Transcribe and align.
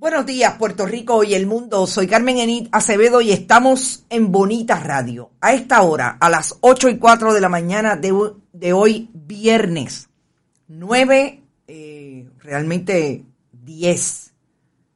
Buenos 0.00 0.26
días, 0.26 0.54
Puerto 0.54 0.86
Rico 0.86 1.24
y 1.24 1.34
el 1.34 1.48
mundo. 1.48 1.84
Soy 1.88 2.06
Carmen 2.06 2.38
Enit 2.38 2.68
Acevedo 2.70 3.20
y 3.20 3.32
estamos 3.32 4.04
en 4.10 4.30
Bonita 4.30 4.78
Radio. 4.78 5.32
A 5.40 5.54
esta 5.54 5.82
hora, 5.82 6.16
a 6.20 6.30
las 6.30 6.56
8 6.60 6.90
y 6.90 6.98
4 6.98 7.34
de 7.34 7.40
la 7.40 7.48
mañana 7.48 7.96
de, 7.96 8.72
hoy, 8.72 9.10
viernes 9.12 10.08
9, 10.68 11.42
eh, 11.66 12.28
realmente 12.38 13.24
10 13.50 14.32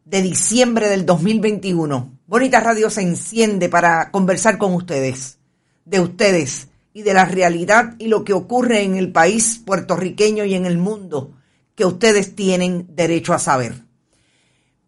de 0.04 0.22
diciembre 0.22 0.88
del 0.88 1.04
2021. 1.04 2.20
Bonita 2.28 2.60
Radio 2.60 2.88
se 2.88 3.02
enciende 3.02 3.68
para 3.68 4.12
conversar 4.12 4.56
con 4.56 4.72
ustedes, 4.72 5.40
de 5.84 5.98
ustedes 5.98 6.68
y 6.92 7.02
de 7.02 7.12
la 7.12 7.24
realidad 7.24 7.96
y 7.98 8.06
lo 8.06 8.22
que 8.22 8.34
ocurre 8.34 8.84
en 8.84 8.96
el 8.96 9.10
país 9.10 9.60
puertorriqueño 9.66 10.44
y 10.44 10.54
en 10.54 10.64
el 10.64 10.78
mundo 10.78 11.32
que 11.74 11.86
ustedes 11.86 12.36
tienen 12.36 12.86
derecho 12.94 13.34
a 13.34 13.40
saber. 13.40 13.82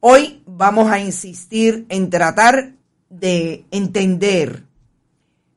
Hoy 0.06 0.42
vamos 0.44 0.90
a 0.90 1.00
insistir 1.00 1.86
en 1.88 2.10
tratar 2.10 2.74
de 3.08 3.64
entender, 3.70 4.64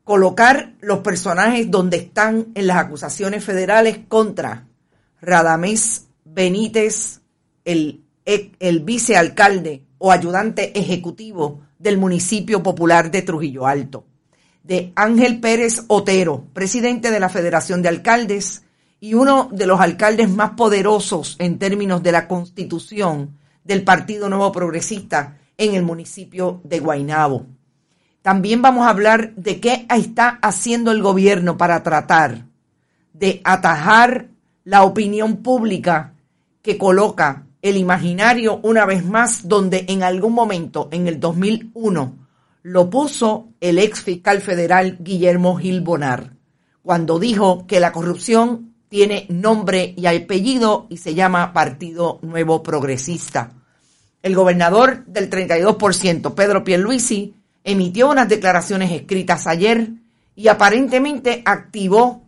colocar 0.06 0.74
los 0.80 1.00
personajes 1.00 1.70
donde 1.70 1.98
están 1.98 2.54
en 2.56 2.66
las 2.66 2.78
acusaciones 2.78 3.44
federales 3.44 4.00
contra 4.08 4.66
Radamés 5.20 6.08
Benítez, 6.24 7.20
el, 7.66 8.06
el 8.24 8.80
vicealcalde 8.86 9.84
o 9.98 10.14
ayudante 10.14 10.80
ejecutivo 10.80 11.64
del 11.78 11.98
municipio 11.98 12.64
popular 12.64 13.12
de 13.12 13.24
Trujillo 13.24 13.68
Alto, 13.68 14.06
de 14.64 14.94
Ángel 14.96 15.42
Pérez 15.42 15.84
Otero, 15.88 16.46
presidente 16.54 17.12
de 17.12 17.20
la 17.20 17.28
Federación 17.28 17.82
de 17.82 17.90
Alcaldes 17.90 18.64
y 19.02 19.14
uno 19.14 19.50
de 19.52 19.68
los 19.68 19.82
alcaldes 19.82 20.30
más 20.30 20.52
poderosos 20.52 21.36
en 21.38 21.60
términos 21.60 22.02
de 22.02 22.14
la 22.14 22.30
constitución 22.30 23.36
del 23.68 23.84
Partido 23.84 24.30
Nuevo 24.30 24.52
Progresista 24.52 25.38
en 25.58 25.76
el 25.76 25.84
municipio 25.84 26.62
de 26.64 26.80
Guaynabo. 26.80 27.46
También 28.22 28.62
vamos 28.62 28.88
a 28.88 28.90
hablar 28.90 29.36
de 29.36 29.60
qué 29.60 29.86
está 29.90 30.40
haciendo 30.42 30.92
el 30.92 31.02
gobierno 31.02 31.58
para 31.58 31.84
tratar 31.84 32.46
de 33.14 33.42
atajar 33.44 34.30
la 34.64 34.84
opinión 34.84 35.38
pública 35.38 36.14
que 36.62 36.78
coloca 36.78 37.48
el 37.62 37.78
imaginario 37.78 38.60
una 38.64 38.86
vez 38.86 39.06
más 39.06 39.48
donde 39.48 39.86
en 39.88 40.04
algún 40.04 40.34
momento, 40.34 40.90
en 40.92 41.08
el 41.08 41.20
2001, 41.20 42.16
lo 42.64 42.90
puso 42.90 43.50
el 43.60 43.80
ex 43.80 44.02
fiscal 44.02 44.42
federal 44.42 44.98
Guillermo 45.00 45.58
Gil 45.58 45.82
Bonar, 45.82 46.34
cuando 46.82 47.20
dijo 47.20 47.66
que 47.66 47.80
la 47.80 47.92
corrupción 47.92 48.74
tiene 48.90 49.26
nombre 49.30 49.94
y 49.98 50.06
apellido 50.06 50.88
y 50.90 50.98
se 50.98 51.14
llama 51.14 51.54
Partido 51.54 52.20
Nuevo 52.22 52.64
Progresista. 52.64 53.52
El 54.22 54.36
gobernador 54.36 55.06
del 55.06 55.30
32%, 55.30 56.34
Pedro 56.34 56.64
Pierluisi, 56.64 57.36
emitió 57.64 58.10
unas 58.10 58.30
declaraciones 58.30 58.92
escritas 58.92 59.46
ayer 59.48 59.90
y 60.36 60.48
aparentemente 60.48 61.42
activó 61.46 62.24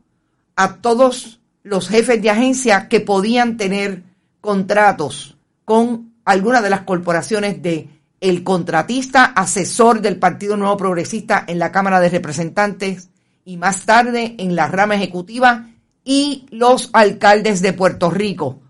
a 0.56 0.76
todos 0.76 1.40
los 1.64 1.88
jefes 1.88 2.22
de 2.22 2.30
agencia 2.30 2.88
que 2.90 3.00
podían 3.00 3.58
tener 3.58 4.04
contratos 4.42 5.38
con 5.66 6.14
alguna 6.26 6.62
de 6.62 6.70
las 6.70 6.82
corporaciones 6.82 7.62
de 7.62 7.90
el 8.22 8.44
contratista 8.44 9.26
asesor 9.26 10.02
del 10.02 10.18
Partido 10.18 10.58
Nuevo 10.58 10.76
Progresista 10.78 11.46
en 11.48 11.60
la 11.60 11.72
Cámara 11.72 12.00
de 12.00 12.10
Representantes 12.10 13.10
y 13.46 13.58
más 13.58 13.86
tarde 13.86 14.36
en 14.38 14.56
la 14.56 14.68
rama 14.68 14.96
ejecutiva 14.96 15.70
y 16.04 16.46
los 16.50 16.90
alcaldes 16.94 17.62
de 17.62 17.74
Puerto 17.74 18.10
Rico, 18.10 18.62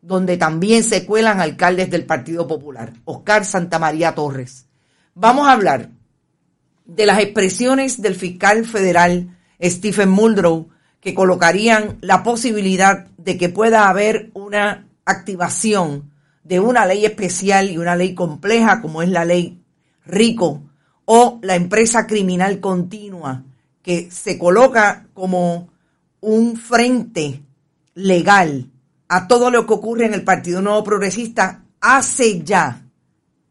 donde 0.00 0.36
también 0.36 0.84
se 0.84 1.06
cuelan 1.06 1.40
alcaldes 1.40 1.90
del 1.90 2.04
Partido 2.04 2.46
Popular, 2.46 2.92
Oscar 3.04 3.44
Santamaría 3.44 4.14
Torres. 4.14 4.66
Vamos 5.14 5.46
a 5.46 5.52
hablar 5.52 5.90
de 6.84 7.06
las 7.06 7.20
expresiones 7.20 8.02
del 8.02 8.14
fiscal 8.14 8.64
federal 8.64 9.36
Stephen 9.62 10.10
Muldrow 10.10 10.68
que 11.00 11.14
colocarían 11.14 11.98
la 12.00 12.22
posibilidad 12.22 13.06
de 13.16 13.36
que 13.36 13.48
pueda 13.48 13.88
haber 13.88 14.30
una 14.34 14.88
activación 15.04 16.12
de 16.44 16.60
una 16.60 16.86
ley 16.86 17.04
especial 17.04 17.70
y 17.70 17.78
una 17.78 17.96
ley 17.96 18.14
compleja 18.14 18.80
como 18.80 19.02
es 19.02 19.08
la 19.08 19.24
ley 19.24 19.62
Rico 20.04 20.62
o 21.04 21.38
la 21.42 21.54
empresa 21.54 22.06
criminal 22.06 22.60
continua 22.60 23.44
que 23.82 24.10
se 24.10 24.38
coloca 24.38 25.06
como 25.14 25.71
un 26.22 26.56
frente 26.56 27.42
legal 27.94 28.70
a 29.08 29.26
todo 29.26 29.50
lo 29.50 29.66
que 29.66 29.74
ocurre 29.74 30.06
en 30.06 30.14
el 30.14 30.24
Partido 30.24 30.62
Nuevo 30.62 30.82
Progresista 30.84 31.64
hace 31.80 32.42
ya 32.42 32.86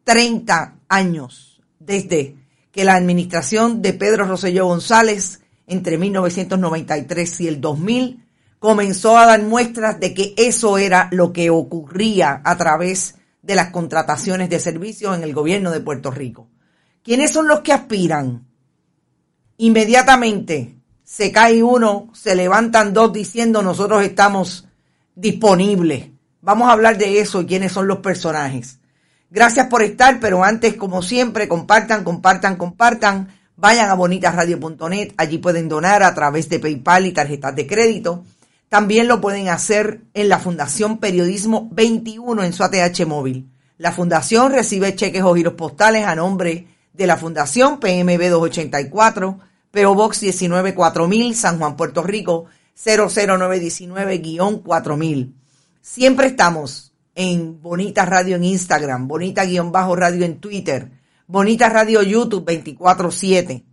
30 0.05 0.79
años, 0.87 1.61
desde 1.77 2.37
que 2.71 2.85
la 2.85 2.95
administración 2.95 3.81
de 3.81 3.93
Pedro 3.93 4.25
Rosselló 4.25 4.65
González 4.65 5.41
entre 5.67 5.97
1993 5.97 7.41
y 7.41 7.47
el 7.47 7.61
2000 7.61 8.25
comenzó 8.57 9.17
a 9.17 9.25
dar 9.25 9.43
muestras 9.43 9.99
de 9.99 10.13
que 10.13 10.33
eso 10.37 10.77
era 10.77 11.09
lo 11.11 11.33
que 11.33 11.49
ocurría 11.49 12.41
a 12.43 12.57
través 12.57 13.15
de 13.41 13.55
las 13.55 13.71
contrataciones 13.71 14.49
de 14.49 14.59
servicios 14.59 15.15
en 15.15 15.23
el 15.23 15.33
gobierno 15.33 15.71
de 15.71 15.81
Puerto 15.81 16.09
Rico. 16.09 16.47
¿Quiénes 17.03 17.31
son 17.31 17.47
los 17.47 17.61
que 17.61 17.73
aspiran? 17.73 18.47
Inmediatamente 19.57 20.80
se 21.11 21.33
cae 21.33 21.61
uno, 21.61 22.07
se 22.13 22.35
levantan 22.35 22.93
dos 22.93 23.11
diciendo 23.11 23.61
nosotros 23.61 24.01
estamos 24.01 24.65
disponible. 25.13 26.13
Vamos 26.39 26.69
a 26.69 26.71
hablar 26.71 26.97
de 26.97 27.19
eso 27.19 27.41
y 27.41 27.47
quiénes 27.47 27.73
son 27.73 27.85
los 27.85 27.97
personajes. 27.97 28.79
Gracias 29.29 29.67
por 29.67 29.81
estar, 29.81 30.21
pero 30.21 30.41
antes, 30.41 30.75
como 30.75 31.01
siempre, 31.01 31.49
compartan, 31.49 32.05
compartan, 32.05 32.55
compartan. 32.55 33.27
Vayan 33.57 33.89
a 33.89 33.95
bonitasradio.net, 33.95 35.11
allí 35.17 35.37
pueden 35.39 35.67
donar 35.67 36.01
a 36.01 36.15
través 36.15 36.47
de 36.47 36.59
PayPal 36.59 37.05
y 37.05 37.11
tarjetas 37.11 37.57
de 37.57 37.67
crédito. 37.67 38.23
También 38.69 39.09
lo 39.09 39.19
pueden 39.19 39.49
hacer 39.49 40.03
en 40.13 40.29
la 40.29 40.39
Fundación 40.39 40.97
Periodismo 40.97 41.67
21 41.73 42.41
en 42.41 42.53
su 42.53 42.63
ATH 42.63 43.05
móvil. 43.05 43.49
La 43.77 43.91
Fundación 43.91 44.53
recibe 44.53 44.95
cheques 44.95 45.23
o 45.23 45.35
giros 45.35 45.55
postales 45.55 46.05
a 46.05 46.15
nombre 46.15 46.67
de 46.93 47.05
la 47.05 47.17
Fundación 47.17 47.81
PMB 47.81 48.29
284, 48.29 49.50
PO 49.71 49.95
Box 49.95 50.21
194000, 50.21 51.35
San 51.35 51.57
Juan, 51.57 51.75
Puerto 51.75 52.03
Rico 52.03 52.45
00919-4000. 52.77 55.33
Siempre 55.81 56.27
estamos 56.27 56.93
en 57.15 57.61
Bonita 57.61 58.05
Radio 58.05 58.35
en 58.35 58.43
Instagram, 58.43 59.07
Bonita-Radio 59.07 60.25
en 60.25 60.39
Twitter, 60.39 60.91
Bonita 61.27 61.69
Radio 61.69 62.01
YouTube 62.01 62.45
24-7. 62.45 63.63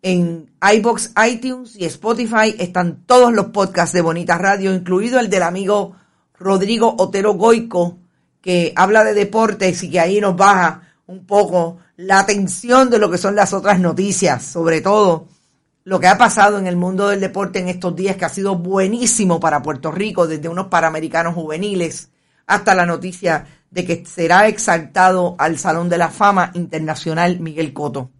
En 0.00 0.48
iBox, 0.74 1.12
iTunes 1.28 1.74
y 1.76 1.84
Spotify 1.84 2.54
están 2.58 3.02
todos 3.04 3.32
los 3.32 3.46
podcasts 3.46 3.92
de 3.92 4.00
Bonita 4.00 4.38
Radio, 4.38 4.72
incluido 4.72 5.18
el 5.18 5.28
del 5.28 5.42
amigo 5.42 5.96
Rodrigo 6.38 6.94
Otero 6.98 7.34
Goico, 7.34 7.98
que 8.40 8.72
habla 8.76 9.02
de 9.04 9.14
deportes 9.14 9.82
y 9.82 9.90
que 9.90 10.00
ahí 10.00 10.20
nos 10.20 10.36
baja 10.36 10.82
un 11.06 11.26
poco 11.26 11.78
la 11.98 12.20
atención 12.20 12.90
de 12.90 13.00
lo 13.00 13.10
que 13.10 13.18
son 13.18 13.34
las 13.34 13.52
otras 13.52 13.80
noticias, 13.80 14.44
sobre 14.44 14.80
todo 14.80 15.26
lo 15.82 15.98
que 15.98 16.06
ha 16.06 16.16
pasado 16.16 16.56
en 16.56 16.68
el 16.68 16.76
mundo 16.76 17.08
del 17.08 17.20
deporte 17.20 17.58
en 17.58 17.66
estos 17.66 17.96
días, 17.96 18.16
que 18.16 18.24
ha 18.24 18.28
sido 18.28 18.54
buenísimo 18.54 19.40
para 19.40 19.62
Puerto 19.62 19.90
Rico, 19.90 20.28
desde 20.28 20.48
unos 20.48 20.68
Panamericanos 20.68 21.34
juveniles 21.34 22.10
hasta 22.46 22.76
la 22.76 22.86
noticia 22.86 23.46
de 23.72 23.84
que 23.84 24.06
será 24.06 24.46
exaltado 24.46 25.34
al 25.38 25.58
Salón 25.58 25.88
de 25.88 25.98
la 25.98 26.08
Fama 26.08 26.52
Internacional 26.54 27.40
Miguel 27.40 27.72
Coto. 27.72 28.10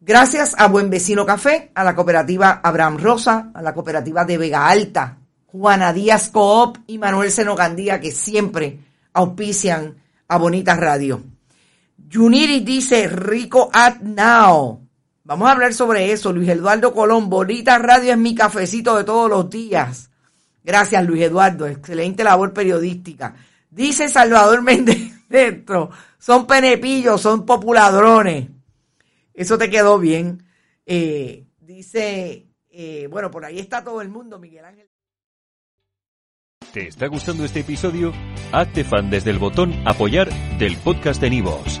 Gracias 0.00 0.54
a 0.56 0.66
Buen 0.68 0.88
Vecino 0.88 1.26
Café, 1.26 1.70
a 1.74 1.84
la 1.84 1.94
cooperativa 1.94 2.62
Abraham 2.64 2.96
Rosa, 2.96 3.50
a 3.52 3.60
la 3.60 3.74
cooperativa 3.74 4.24
de 4.24 4.38
Vega 4.38 4.66
Alta, 4.66 5.18
Juana 5.44 5.92
Díaz 5.92 6.30
Coop 6.30 6.78
y 6.86 6.96
Manuel 6.96 7.30
Senogandía, 7.32 8.00
que 8.00 8.12
siempre 8.12 8.80
auspician 9.12 9.96
a 10.26 10.38
Bonita 10.38 10.74
Radio. 10.74 11.22
Juniri 12.10 12.60
dice 12.60 13.08
rico 13.08 13.70
at 13.72 14.00
now. 14.00 14.86
Vamos 15.24 15.48
a 15.48 15.52
hablar 15.52 15.74
sobre 15.74 16.10
eso, 16.12 16.32
Luis 16.32 16.48
Eduardo 16.48 16.94
Colón. 16.94 17.28
Bonita 17.28 17.78
Radio 17.78 18.12
es 18.12 18.18
mi 18.18 18.34
cafecito 18.34 18.96
de 18.96 19.04
todos 19.04 19.28
los 19.28 19.50
días. 19.50 20.10
Gracias, 20.64 21.04
Luis 21.06 21.22
Eduardo. 21.22 21.66
Excelente 21.66 22.24
labor 22.24 22.52
periodística. 22.54 23.34
Dice 23.70 24.08
Salvador 24.08 24.62
Méndez 24.62 24.98
dentro. 25.28 25.90
Son 26.18 26.46
penepillos, 26.46 27.20
son 27.20 27.44
populadrones. 27.44 28.48
Eso 29.34 29.58
te 29.58 29.68
quedó 29.68 29.98
bien. 29.98 30.44
Eh, 30.86 31.44
dice, 31.60 32.46
eh, 32.70 33.06
bueno, 33.10 33.30
por 33.30 33.44
ahí 33.44 33.58
está 33.58 33.84
todo 33.84 34.00
el 34.00 34.08
mundo, 34.08 34.38
Miguel 34.38 34.64
Ángel. 34.64 34.88
¿Te 36.72 36.88
está 36.88 37.06
gustando 37.06 37.44
este 37.44 37.60
episodio? 37.60 38.12
Hazte 38.52 38.84
fan 38.84 39.10
desde 39.10 39.30
el 39.30 39.38
botón 39.38 39.74
apoyar 39.86 40.28
del 40.58 40.76
podcast 40.78 41.20
de 41.20 41.30
Nivos. 41.30 41.80